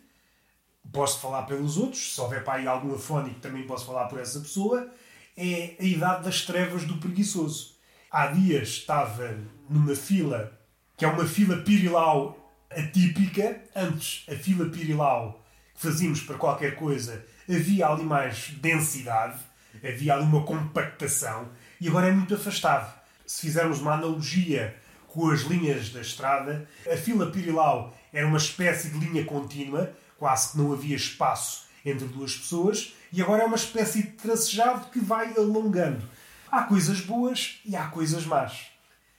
posso 0.91 1.19
falar 1.19 1.43
pelos 1.43 1.77
outros, 1.77 2.15
se 2.15 2.19
houver 2.19 2.43
para 2.43 2.55
aí 2.55 2.67
algum 2.67 2.95
afónico 2.95 3.39
também 3.39 3.67
posso 3.67 3.85
falar 3.85 4.07
por 4.07 4.19
essa 4.19 4.39
pessoa, 4.39 4.91
é 5.37 5.75
a 5.79 5.83
idade 5.83 6.23
das 6.23 6.41
trevas 6.41 6.83
do 6.83 6.97
preguiçoso. 6.97 7.75
Há 8.09 8.25
dias 8.27 8.69
estava 8.69 9.37
numa 9.69 9.95
fila, 9.95 10.51
que 10.97 11.05
é 11.05 11.07
uma 11.07 11.27
fila 11.27 11.57
pirilau 11.57 12.51
atípica. 12.71 13.61
Antes, 13.75 14.25
a 14.27 14.35
fila 14.35 14.67
pirilau 14.67 15.38
fazíamos 15.79 16.19
para 16.21 16.35
qualquer 16.35 16.75
coisa, 16.75 17.25
havia 17.49 17.87
ali 17.87 18.03
mais 18.03 18.49
densidade, 18.49 19.39
havia 19.81 20.13
ali 20.13 20.23
uma 20.23 20.43
compactação, 20.43 21.47
e 21.79 21.87
agora 21.87 22.07
é 22.07 22.11
muito 22.11 22.35
afastado. 22.35 22.93
Se 23.25 23.41
fizermos 23.41 23.79
uma 23.79 23.93
analogia 23.93 24.75
com 25.07 25.29
as 25.29 25.41
linhas 25.41 25.89
da 25.89 26.01
estrada, 26.01 26.67
a 26.85 26.97
fila 26.97 27.31
pirilau 27.31 27.97
era 28.11 28.27
uma 28.27 28.37
espécie 28.37 28.89
de 28.89 28.99
linha 28.99 29.23
contínua, 29.23 29.95
quase 30.17 30.51
que 30.51 30.57
não 30.57 30.73
havia 30.73 30.97
espaço 30.97 31.69
entre 31.85 32.07
duas 32.09 32.35
pessoas, 32.35 32.93
e 33.13 33.21
agora 33.21 33.43
é 33.43 33.45
uma 33.45 33.55
espécie 33.55 34.03
de 34.03 34.09
tracejado 34.09 34.89
que 34.89 34.99
vai 34.99 35.33
alongando. 35.37 36.03
Há 36.51 36.63
coisas 36.63 36.99
boas 36.99 37.61
e 37.63 37.77
há 37.77 37.87
coisas 37.87 38.25
más. 38.25 38.65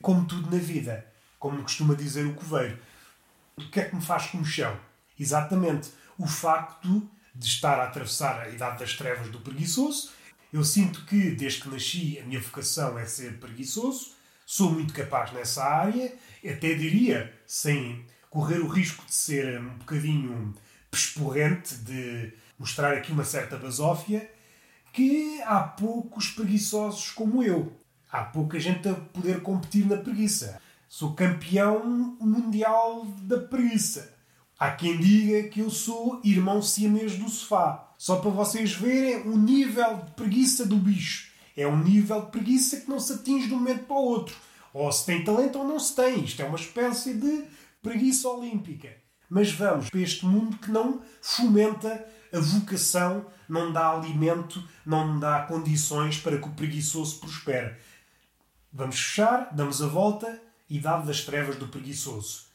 Como 0.03 0.27
tudo 0.27 0.55
na 0.55 0.63
vida. 0.63 1.07
Como 1.39 1.63
costuma 1.63 1.95
dizer 1.95 2.27
o 2.27 2.35
coveiro. 2.35 2.79
O 3.57 3.71
que 3.71 3.81
é 3.81 3.85
que 3.85 3.97
me 3.97 4.03
faz 4.03 4.27
comichão? 4.27 4.77
Exatamente 5.19 5.91
o 6.21 6.27
facto 6.27 7.09
de 7.35 7.47
estar 7.47 7.81
a 7.81 7.85
atravessar 7.85 8.43
a 8.43 8.49
idade 8.51 8.81
das 8.81 8.95
trevas 8.95 9.29
do 9.29 9.41
preguiçoso. 9.41 10.11
Eu 10.53 10.63
sinto 10.63 11.07
que, 11.07 11.31
desde 11.31 11.63
que 11.63 11.69
nasci, 11.71 12.19
a 12.19 12.27
minha 12.27 12.41
vocação 12.41 12.99
é 12.99 13.07
ser 13.07 13.39
preguiçoso. 13.39 14.13
Sou 14.45 14.71
muito 14.71 14.93
capaz 14.93 15.33
nessa 15.33 15.65
área. 15.65 16.13
Até 16.45 16.75
diria, 16.75 17.33
sem 17.47 18.05
correr 18.29 18.59
o 18.59 18.69
risco 18.69 19.03
de 19.07 19.15
ser 19.15 19.61
um 19.61 19.79
bocadinho 19.79 20.55
pesporrente, 20.91 21.75
de 21.77 22.35
mostrar 22.59 22.93
aqui 22.93 23.13
uma 23.13 23.25
certa 23.25 23.57
basófia, 23.57 24.31
que 24.93 25.41
há 25.43 25.61
poucos 25.61 26.29
preguiçosos 26.29 27.13
como 27.13 27.43
eu. 27.43 27.73
Há 28.13 28.25
pouca 28.25 28.61
gente 28.61 28.87
a 28.89 28.95
poder 28.95 29.41
competir 29.41 29.87
na 29.87 29.97
preguiça. 29.97 30.61
Sou 30.87 31.15
campeão 31.15 31.83
mundial 32.21 33.07
da 33.23 33.39
preguiça. 33.39 34.20
Há 34.61 34.73
quem 34.73 34.99
diga 34.99 35.49
que 35.49 35.61
eu 35.61 35.71
sou 35.71 36.21
irmão 36.23 36.61
siamês 36.61 37.17
do 37.17 37.31
sofá. 37.31 37.95
Só 37.97 38.17
para 38.17 38.31
vocês 38.31 38.75
verem 38.75 39.23
o 39.23 39.39
nível 39.39 39.97
de 40.05 40.11
preguiça 40.11 40.67
do 40.67 40.77
bicho. 40.77 41.31
É 41.57 41.67
um 41.67 41.83
nível 41.83 42.21
de 42.27 42.31
preguiça 42.31 42.77
que 42.77 42.91
não 42.91 43.01
se 43.01 43.15
atinge 43.15 43.49
de 43.49 43.55
um 43.55 43.59
momento 43.59 43.87
para 43.87 43.97
o 43.97 44.05
outro. 44.05 44.37
Ou 44.75 44.93
se 44.93 45.07
tem 45.07 45.25
talento 45.25 45.59
ou 45.59 45.67
não 45.67 45.81
se 45.81 45.97
tem. 45.97 46.23
Isto 46.23 46.43
é 46.43 46.45
uma 46.45 46.59
espécie 46.59 47.15
de 47.15 47.45
preguiça 47.83 48.29
olímpica. 48.29 48.95
Mas 49.31 49.51
vamos 49.51 49.89
para 49.89 50.01
este 50.01 50.27
mundo 50.27 50.59
que 50.59 50.71
não 50.71 51.01
fomenta 51.23 52.07
a 52.31 52.39
vocação 52.39 53.27
não 53.49 53.73
dá 53.73 53.91
alimento, 53.91 54.63
não 54.87 55.19
dá 55.19 55.43
condições 55.43 56.19
para 56.19 56.39
que 56.39 56.47
o 56.47 56.53
preguiçoso 56.53 57.19
prospere. 57.19 57.77
Vamos 58.73 58.97
fechar, 58.97 59.53
damos 59.53 59.83
a 59.83 59.87
volta, 59.87 60.41
idade 60.69 61.07
das 61.07 61.25
trevas 61.25 61.57
do 61.57 61.67
preguiçoso. 61.67 62.50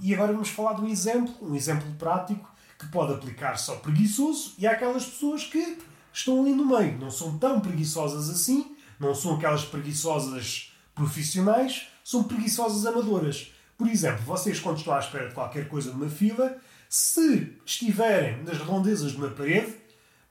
E 0.00 0.12
agora 0.14 0.32
vamos 0.32 0.50
falar 0.50 0.74
de 0.74 0.82
um 0.82 0.88
exemplo, 0.88 1.34
um 1.40 1.54
exemplo 1.54 1.90
prático, 1.98 2.48
que 2.78 2.86
pode 2.88 3.14
aplicar-se 3.14 3.70
ao 3.70 3.78
preguiçoso 3.78 4.54
e 4.58 4.66
àquelas 4.66 5.06
pessoas 5.06 5.44
que 5.44 5.78
estão 6.12 6.40
ali 6.40 6.52
no 6.52 6.66
meio. 6.66 6.98
Não 6.98 7.10
são 7.10 7.38
tão 7.38 7.60
preguiçosas 7.60 8.28
assim, 8.28 8.76
não 9.00 9.14
são 9.14 9.36
aquelas 9.36 9.64
preguiçosas 9.64 10.72
profissionais, 10.94 11.88
são 12.04 12.24
preguiçosas 12.24 12.84
amadoras. 12.84 13.52
Por 13.76 13.88
exemplo, 13.88 14.22
vocês, 14.24 14.60
quando 14.60 14.78
estão 14.78 14.94
à 14.94 14.98
espera 14.98 15.28
de 15.28 15.34
qualquer 15.34 15.68
coisa 15.68 15.92
numa 15.92 16.08
fila, 16.08 16.58
se 16.88 17.54
estiverem 17.64 18.42
nas 18.42 18.58
redondezas 18.58 19.12
de 19.12 19.16
uma 19.18 19.30
parede, 19.30 19.74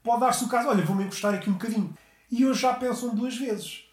pode 0.03 0.21
dar-se 0.21 0.43
o 0.43 0.47
caso, 0.47 0.69
olha, 0.69 0.85
vou-me 0.85 1.03
encostar 1.03 1.33
aqui 1.33 1.49
um 1.49 1.53
bocadinho. 1.53 1.95
E 2.31 2.45
hoje 2.45 2.61
já 2.61 2.73
pensam 2.73 3.15
duas 3.15 3.35
vezes. 3.35 3.83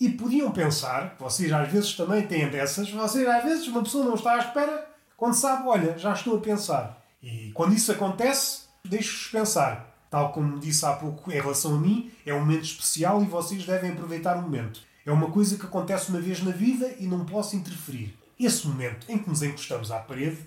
E 0.00 0.08
podiam 0.10 0.50
pensar, 0.52 1.16
vocês 1.18 1.52
às 1.52 1.70
vezes 1.70 1.94
também 1.94 2.26
têm 2.26 2.48
dessas, 2.48 2.90
vocês 2.90 3.26
às 3.26 3.42
vezes 3.42 3.66
uma 3.66 3.82
pessoa 3.82 4.04
não 4.04 4.14
está 4.14 4.34
à 4.34 4.38
espera, 4.38 4.88
quando 5.18 5.34
sabe, 5.34 5.66
olha, 5.66 5.98
já 5.98 6.12
estou 6.12 6.36
a 6.36 6.40
pensar. 6.40 7.04
E 7.20 7.50
quando 7.52 7.74
isso 7.74 7.90
acontece, 7.90 8.68
deixo-vos 8.84 9.26
pensar. 9.32 10.06
Tal 10.08 10.30
como 10.32 10.60
disse 10.60 10.86
há 10.86 10.92
pouco 10.92 11.30
em 11.32 11.34
relação 11.34 11.74
a 11.74 11.78
mim, 11.78 12.12
é 12.24 12.32
um 12.32 12.38
momento 12.38 12.62
especial 12.62 13.20
e 13.20 13.26
vocês 13.26 13.66
devem 13.66 13.90
aproveitar 13.90 14.36
o 14.38 14.42
momento. 14.42 14.80
É 15.04 15.10
uma 15.10 15.28
coisa 15.28 15.58
que 15.58 15.66
acontece 15.66 16.10
uma 16.10 16.20
vez 16.20 16.40
na 16.40 16.52
vida 16.52 16.94
e 17.00 17.06
não 17.08 17.24
posso 17.24 17.56
interferir. 17.56 18.16
Esse 18.38 18.68
momento 18.68 19.10
em 19.10 19.18
que 19.18 19.28
nos 19.28 19.42
encostamos 19.42 19.90
à 19.90 19.98
parede 19.98 20.38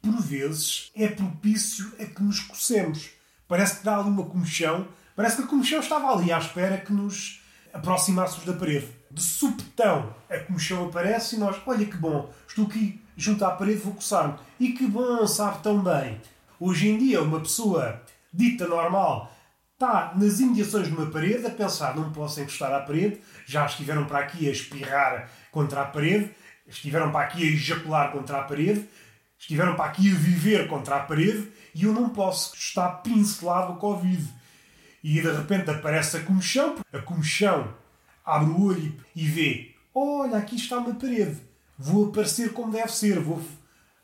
por 0.00 0.22
vezes, 0.22 0.92
é 0.94 1.08
propício 1.08 1.92
a 1.98 2.04
que 2.04 2.22
nos 2.22 2.38
cocemos. 2.38 3.10
Parece 3.48 3.78
que 3.78 3.84
dá 3.84 3.98
ali 3.98 4.08
uma 4.08 4.24
comichão. 4.24 4.86
Parece 5.16 5.38
que 5.38 5.42
a 5.42 5.46
comichão 5.46 5.80
estava 5.80 6.12
ali 6.12 6.30
à 6.30 6.38
espera 6.38 6.78
que 6.78 6.92
nos 6.92 7.42
aproximássemos 7.74 8.44
da 8.44 8.52
parede. 8.52 8.88
De 9.10 9.20
supetão, 9.20 10.14
a 10.30 10.38
comichão 10.38 10.86
aparece 10.86 11.34
e 11.34 11.38
nós, 11.40 11.60
olha 11.66 11.84
que 11.84 11.96
bom, 11.96 12.32
estou 12.46 12.66
aqui 12.66 13.00
junto 13.16 13.44
à 13.44 13.50
parede, 13.50 13.80
vou 13.80 13.94
coçar-me. 13.94 14.34
E 14.60 14.72
que 14.72 14.86
bom, 14.86 15.26
sabe 15.26 15.62
tão 15.62 15.82
bem. 15.82 16.20
Hoje 16.60 16.88
em 16.88 16.98
dia, 16.98 17.22
uma 17.22 17.40
pessoa 17.40 18.02
dita 18.32 18.66
normal 18.66 19.32
está 19.72 20.12
nas 20.16 20.40
imediações 20.40 20.88
de 20.88 20.94
uma 20.94 21.06
parede 21.10 21.46
a 21.46 21.50
pensar, 21.50 21.94
não 21.94 22.10
posso 22.10 22.40
encostar 22.40 22.72
à 22.72 22.80
parede, 22.80 23.20
já 23.44 23.66
estiveram 23.66 24.06
para 24.06 24.20
aqui 24.20 24.48
a 24.48 24.50
espirrar 24.50 25.30
contra 25.50 25.82
a 25.82 25.84
parede, 25.84 26.30
estiveram 26.66 27.12
para 27.12 27.26
aqui 27.26 27.42
a 27.42 27.46
ejacular 27.52 28.10
contra 28.10 28.38
a 28.38 28.42
parede, 28.42 28.88
estiveram 29.38 29.76
para 29.76 29.84
aqui 29.84 30.10
a 30.10 30.14
viver 30.14 30.66
contra 30.66 30.96
a 30.96 31.00
parede 31.00 31.48
e 31.74 31.84
eu 31.84 31.92
não 31.92 32.08
posso 32.08 32.56
estar 32.56 32.88
pincelado 33.02 33.74
o 33.74 33.76
Covid. 33.76 34.26
E 35.04 35.20
de 35.20 35.30
repente 35.30 35.70
aparece 35.70 36.16
a 36.16 36.22
comichão, 36.22 36.76
a 36.90 36.98
comichão 37.00 37.74
abre 38.24 38.50
o 38.50 38.62
olho 38.64 38.94
e 39.14 39.26
vê: 39.26 39.74
olha, 39.94 40.38
aqui 40.38 40.56
está 40.56 40.78
uma 40.78 40.94
parede, 40.94 41.36
vou 41.78 42.08
aparecer 42.08 42.52
como 42.52 42.72
deve 42.72 42.92
ser, 42.92 43.20
vou, 43.20 43.42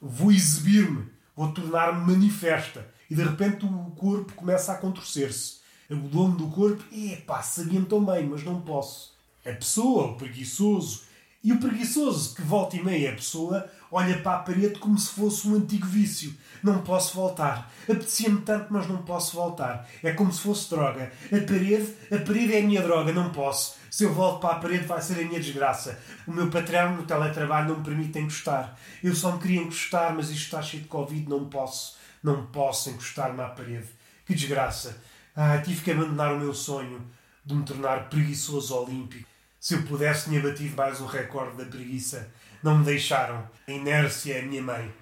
vou 0.00 0.30
exibir-me, 0.30 1.08
vou 1.36 1.52
tornar-me 1.52 2.12
manifesta. 2.12 2.86
E 3.10 3.14
de 3.14 3.22
repente 3.22 3.64
o 3.64 3.90
corpo 3.96 4.32
começa 4.34 4.72
a 4.72 4.78
contorcer-se. 4.78 5.60
o 5.90 5.96
dono 5.96 6.36
do 6.36 6.48
corpo, 6.48 6.82
epá, 6.92 7.42
sabia-me 7.42 7.86
tão 7.86 8.04
bem, 8.04 8.26
mas 8.26 8.42
não 8.42 8.60
posso. 8.60 9.14
A 9.44 9.52
pessoa, 9.52 10.12
o 10.12 10.16
preguiçoso, 10.16 11.02
e 11.44 11.52
o 11.52 11.58
preguiçoso, 11.58 12.34
que 12.34 12.42
volta 12.42 12.76
e 12.76 12.84
meia 12.84 13.10
a 13.10 13.16
pessoa, 13.16 13.68
olha 13.92 14.18
para 14.18 14.36
a 14.36 14.38
parede 14.38 14.78
como 14.78 14.98
se 14.98 15.12
fosse 15.12 15.46
um 15.46 15.54
antigo 15.54 15.86
vício. 15.86 16.34
Não 16.62 16.80
posso 16.80 17.14
voltar. 17.14 17.70
Apetecia-me 17.84 18.40
tanto, 18.40 18.72
mas 18.72 18.88
não 18.88 19.02
posso 19.02 19.36
voltar. 19.36 19.86
É 20.02 20.12
como 20.12 20.32
se 20.32 20.40
fosse 20.40 20.70
droga. 20.70 21.12
A 21.26 21.46
parede, 21.46 21.94
a 22.10 22.18
parede 22.18 22.54
é 22.54 22.60
a 22.60 22.62
minha 22.62 22.82
droga, 22.82 23.12
não 23.12 23.30
posso. 23.30 23.76
Se 23.90 24.04
eu 24.04 24.14
volto 24.14 24.40
para 24.40 24.56
a 24.56 24.58
parede 24.58 24.86
vai 24.86 25.02
ser 25.02 25.20
a 25.20 25.24
minha 25.26 25.38
desgraça. 25.38 26.00
O 26.26 26.32
meu 26.32 26.48
patrão 26.48 26.96
no 26.96 27.02
teletrabalho 27.02 27.68
não 27.68 27.78
me 27.78 27.84
permite 27.84 28.18
encostar. 28.18 28.78
Eu 29.04 29.14
só 29.14 29.32
me 29.32 29.38
queria 29.38 29.60
encostar, 29.60 30.14
mas 30.14 30.30
isto 30.30 30.44
está 30.44 30.62
cheio 30.62 30.84
de 30.84 30.88
Covid, 30.88 31.28
não 31.28 31.44
posso. 31.50 31.96
Não 32.22 32.46
posso 32.46 32.88
encostar-me 32.88 33.42
à 33.42 33.48
parede. 33.48 33.88
Que 34.24 34.34
desgraça. 34.34 35.02
Ah, 35.36 35.58
tive 35.58 35.82
que 35.82 35.90
abandonar 35.90 36.32
o 36.32 36.38
meu 36.38 36.54
sonho 36.54 37.06
de 37.44 37.54
me 37.54 37.64
tornar 37.64 38.08
preguiçoso 38.08 38.74
olímpico. 38.74 39.28
Se 39.60 39.74
eu 39.74 39.82
pudesse, 39.82 40.28
tinha 40.28 40.40
batido 40.40 40.74
mais 40.76 41.00
o 41.00 41.06
recorde 41.06 41.56
da 41.56 41.64
preguiça. 41.64 42.32
Não 42.62 42.78
me 42.78 42.84
deixaram. 42.84 43.50
A 43.66 43.70
inércia 43.72 44.34
é 44.34 44.40
a 44.40 44.46
minha 44.46 44.62
mãe. 44.62 44.94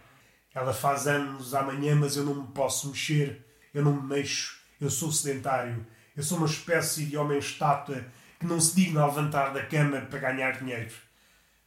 Ela 0.55 0.73
faz 0.73 1.07
anos 1.07 1.55
amanhã, 1.55 1.95
mas 1.95 2.17
eu 2.17 2.25
não 2.25 2.35
me 2.35 2.49
posso 2.49 2.89
mexer. 2.89 3.47
Eu 3.75 3.85
não 3.85 3.93
me 3.93 4.09
mexo. 4.09 4.59
Eu 4.81 4.89
sou 4.89 5.13
sedentário. 5.13 5.87
Eu 6.17 6.23
sou 6.23 6.39
uma 6.39 6.47
espécie 6.47 7.05
de 7.05 7.17
homem-estátua 7.17 8.07
que 8.39 8.47
não 8.47 8.59
se 8.59 8.75
digna 8.75 9.03
a 9.03 9.07
levantar 9.07 9.53
da 9.53 9.65
cama 9.65 10.01
para 10.01 10.19
ganhar 10.19 10.53
dinheiro. 10.53 10.91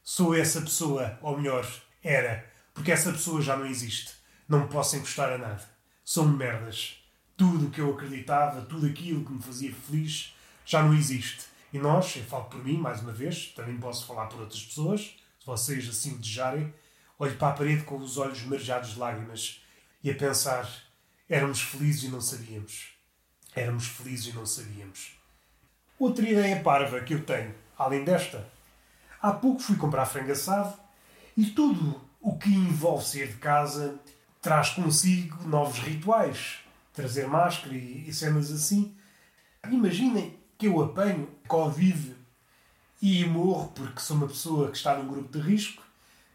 Sou 0.01 0.35
essa 0.35 0.61
pessoa, 0.61 1.17
ou 1.21 1.37
melhor, 1.37 1.65
era, 2.03 2.43
porque 2.73 2.91
essa 2.91 3.11
pessoa 3.11 3.41
já 3.41 3.55
não 3.55 3.65
existe. 3.65 4.13
Não 4.49 4.61
me 4.61 4.67
posso 4.67 4.97
encostar 4.97 5.31
a 5.31 5.37
nada. 5.37 5.63
São 6.03 6.27
merdas. 6.27 6.97
Tudo 7.37 7.67
o 7.67 7.69
que 7.69 7.79
eu 7.79 7.93
acreditava, 7.93 8.63
tudo 8.63 8.87
aquilo 8.87 9.23
que 9.23 9.31
me 9.31 9.41
fazia 9.41 9.73
feliz, 9.73 10.35
já 10.65 10.81
não 10.81 10.93
existe. 10.93 11.45
E 11.71 11.77
nós, 11.77 12.15
eu 12.15 12.23
falo 12.23 12.45
por 12.45 12.63
mim, 12.63 12.77
mais 12.77 13.01
uma 13.01 13.11
vez, 13.11 13.53
também 13.55 13.77
posso 13.77 14.05
falar 14.05 14.25
por 14.25 14.41
outras 14.41 14.63
pessoas, 14.63 15.15
se 15.43 15.47
vocês 15.47 15.89
assim 15.89 16.13
o 16.13 16.17
desejarem, 16.19 16.73
olho 17.19 17.35
para 17.35 17.49
a 17.49 17.57
parede 17.57 17.83
com 17.83 17.97
os 17.97 18.17
olhos 18.17 18.41
marejados 18.43 18.93
de 18.93 18.99
lágrimas 18.99 19.61
e 20.01 20.09
a 20.09 20.15
pensar: 20.15 20.65
éramos 21.29 21.61
felizes 21.61 22.03
e 22.03 22.07
não 22.07 22.21
sabíamos. 22.21 22.93
Éramos 23.53 23.87
felizes 23.87 24.33
e 24.33 24.37
não 24.37 24.45
sabíamos. 24.45 25.19
Outra 25.99 26.27
ideia 26.27 26.61
parva 26.63 27.01
que 27.01 27.13
eu 27.13 27.25
tenho, 27.25 27.53
além 27.77 28.05
desta, 28.05 28.49
há 29.21 29.33
pouco 29.33 29.61
fui 29.61 29.75
comprar 29.75 30.05
frango 30.05 30.31
assado 30.31 30.79
e 31.35 31.47
tudo 31.47 32.01
o 32.21 32.37
que 32.37 32.49
envolve 32.49 33.05
sair 33.05 33.27
de 33.27 33.35
casa 33.35 33.99
traz 34.41 34.69
consigo 34.69 35.43
novos 35.45 35.79
rituais. 35.79 36.59
Trazer 36.93 37.27
máscara 37.27 37.75
e, 37.75 38.07
e 38.07 38.13
cenas 38.13 38.49
assim. 38.49 38.95
Imaginem 39.69 40.39
que 40.57 40.67
eu 40.67 40.81
apanho 40.81 41.27
Covid 41.47 42.15
e 43.05 43.25
morro 43.25 43.67
porque 43.75 43.99
sou 43.99 44.15
uma 44.15 44.29
pessoa 44.29 44.71
que 44.71 44.77
está 44.77 44.95
num 44.97 45.09
grupo 45.09 45.29
de 45.29 45.37
risco, 45.37 45.83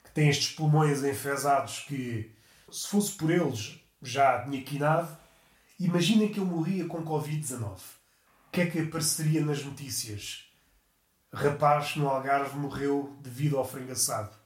que 0.04 0.10
tem 0.10 0.28
estes 0.28 0.50
pulmões 0.54 1.02
enfesados 1.02 1.87
que, 1.88 2.30
se 2.70 2.88
fosse 2.88 3.12
por 3.12 3.30
eles, 3.30 3.80
já 4.02 4.44
tinha 4.44 4.62
quinado. 4.62 5.16
Imaginem 5.80 6.28
que 6.28 6.38
eu 6.38 6.44
morria 6.44 6.84
com 6.84 7.02
Covid-19. 7.02 7.78
O 8.48 8.50
que 8.52 8.60
é 8.60 8.66
que 8.66 8.80
apareceria 8.80 9.42
nas 9.42 9.64
notícias? 9.64 10.44
Rapaz 11.32 11.96
no 11.96 12.06
Algarve 12.06 12.58
morreu 12.58 13.16
devido 13.22 13.56
ao 13.56 13.66
frango 13.66 13.92
assado. 13.92 14.37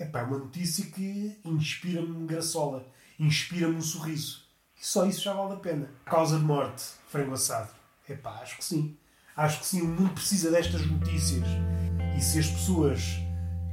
É 0.00 0.04
pá, 0.04 0.24
uma 0.24 0.38
notícia 0.38 0.86
que 0.86 1.40
inspira-me 1.44 2.26
graçola, 2.26 2.84
inspira-me 3.20 3.76
um 3.76 3.82
sorriso. 3.82 4.44
E 4.76 4.84
só 4.84 5.06
isso 5.06 5.22
já 5.22 5.32
vale 5.32 5.52
a 5.52 5.60
pena. 5.60 5.88
Causa 6.06 6.40
de 6.40 6.44
morte, 6.44 6.82
frango 7.06 7.34
assado. 7.34 7.70
Epá, 8.08 8.40
acho 8.40 8.56
que 8.56 8.64
sim. 8.64 8.98
Acho 9.36 9.60
que 9.60 9.66
sim, 9.66 9.82
o 9.82 9.86
mundo 9.86 10.14
precisa 10.14 10.50
destas 10.50 10.86
notícias. 10.86 11.46
E 12.16 12.20
se 12.22 12.38
as 12.38 12.46
pessoas 12.46 13.18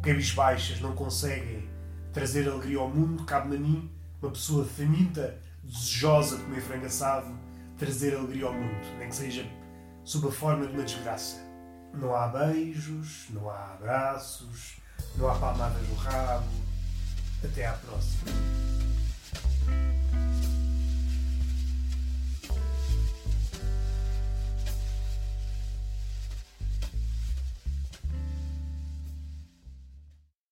cabisbaixas 0.02 0.82
não 0.82 0.94
conseguem 0.94 1.70
trazer 2.12 2.50
alegria 2.50 2.80
ao 2.80 2.90
mundo, 2.90 3.24
cabe-me 3.24 3.56
a 3.56 3.60
mim, 3.60 3.92
uma 4.22 4.30
pessoa 4.30 4.66
faminta, 4.66 5.40
desejosa 5.64 6.36
de 6.36 6.44
comer 6.44 6.62
frango 6.62 6.86
assado, 6.86 7.34
trazer 7.78 8.14
alegria 8.14 8.48
ao 8.48 8.54
mundo, 8.54 8.98
nem 9.00 9.08
que 9.08 9.16
seja 9.16 9.50
sob 10.04 10.28
a 10.28 10.32
forma 10.32 10.68
de 10.68 10.74
uma 10.74 10.84
desgraça. 10.84 11.38
Não 11.94 12.14
há 12.14 12.28
beijos, 12.28 13.28
não 13.30 13.50
há 13.50 13.76
abraços, 13.76 14.82
não 15.16 15.30
há 15.30 15.36
palmadas 15.36 15.88
no 15.88 15.96
rabo. 15.96 16.46
Até 17.42 17.68
à 17.68 17.74
próxima. 17.74 18.83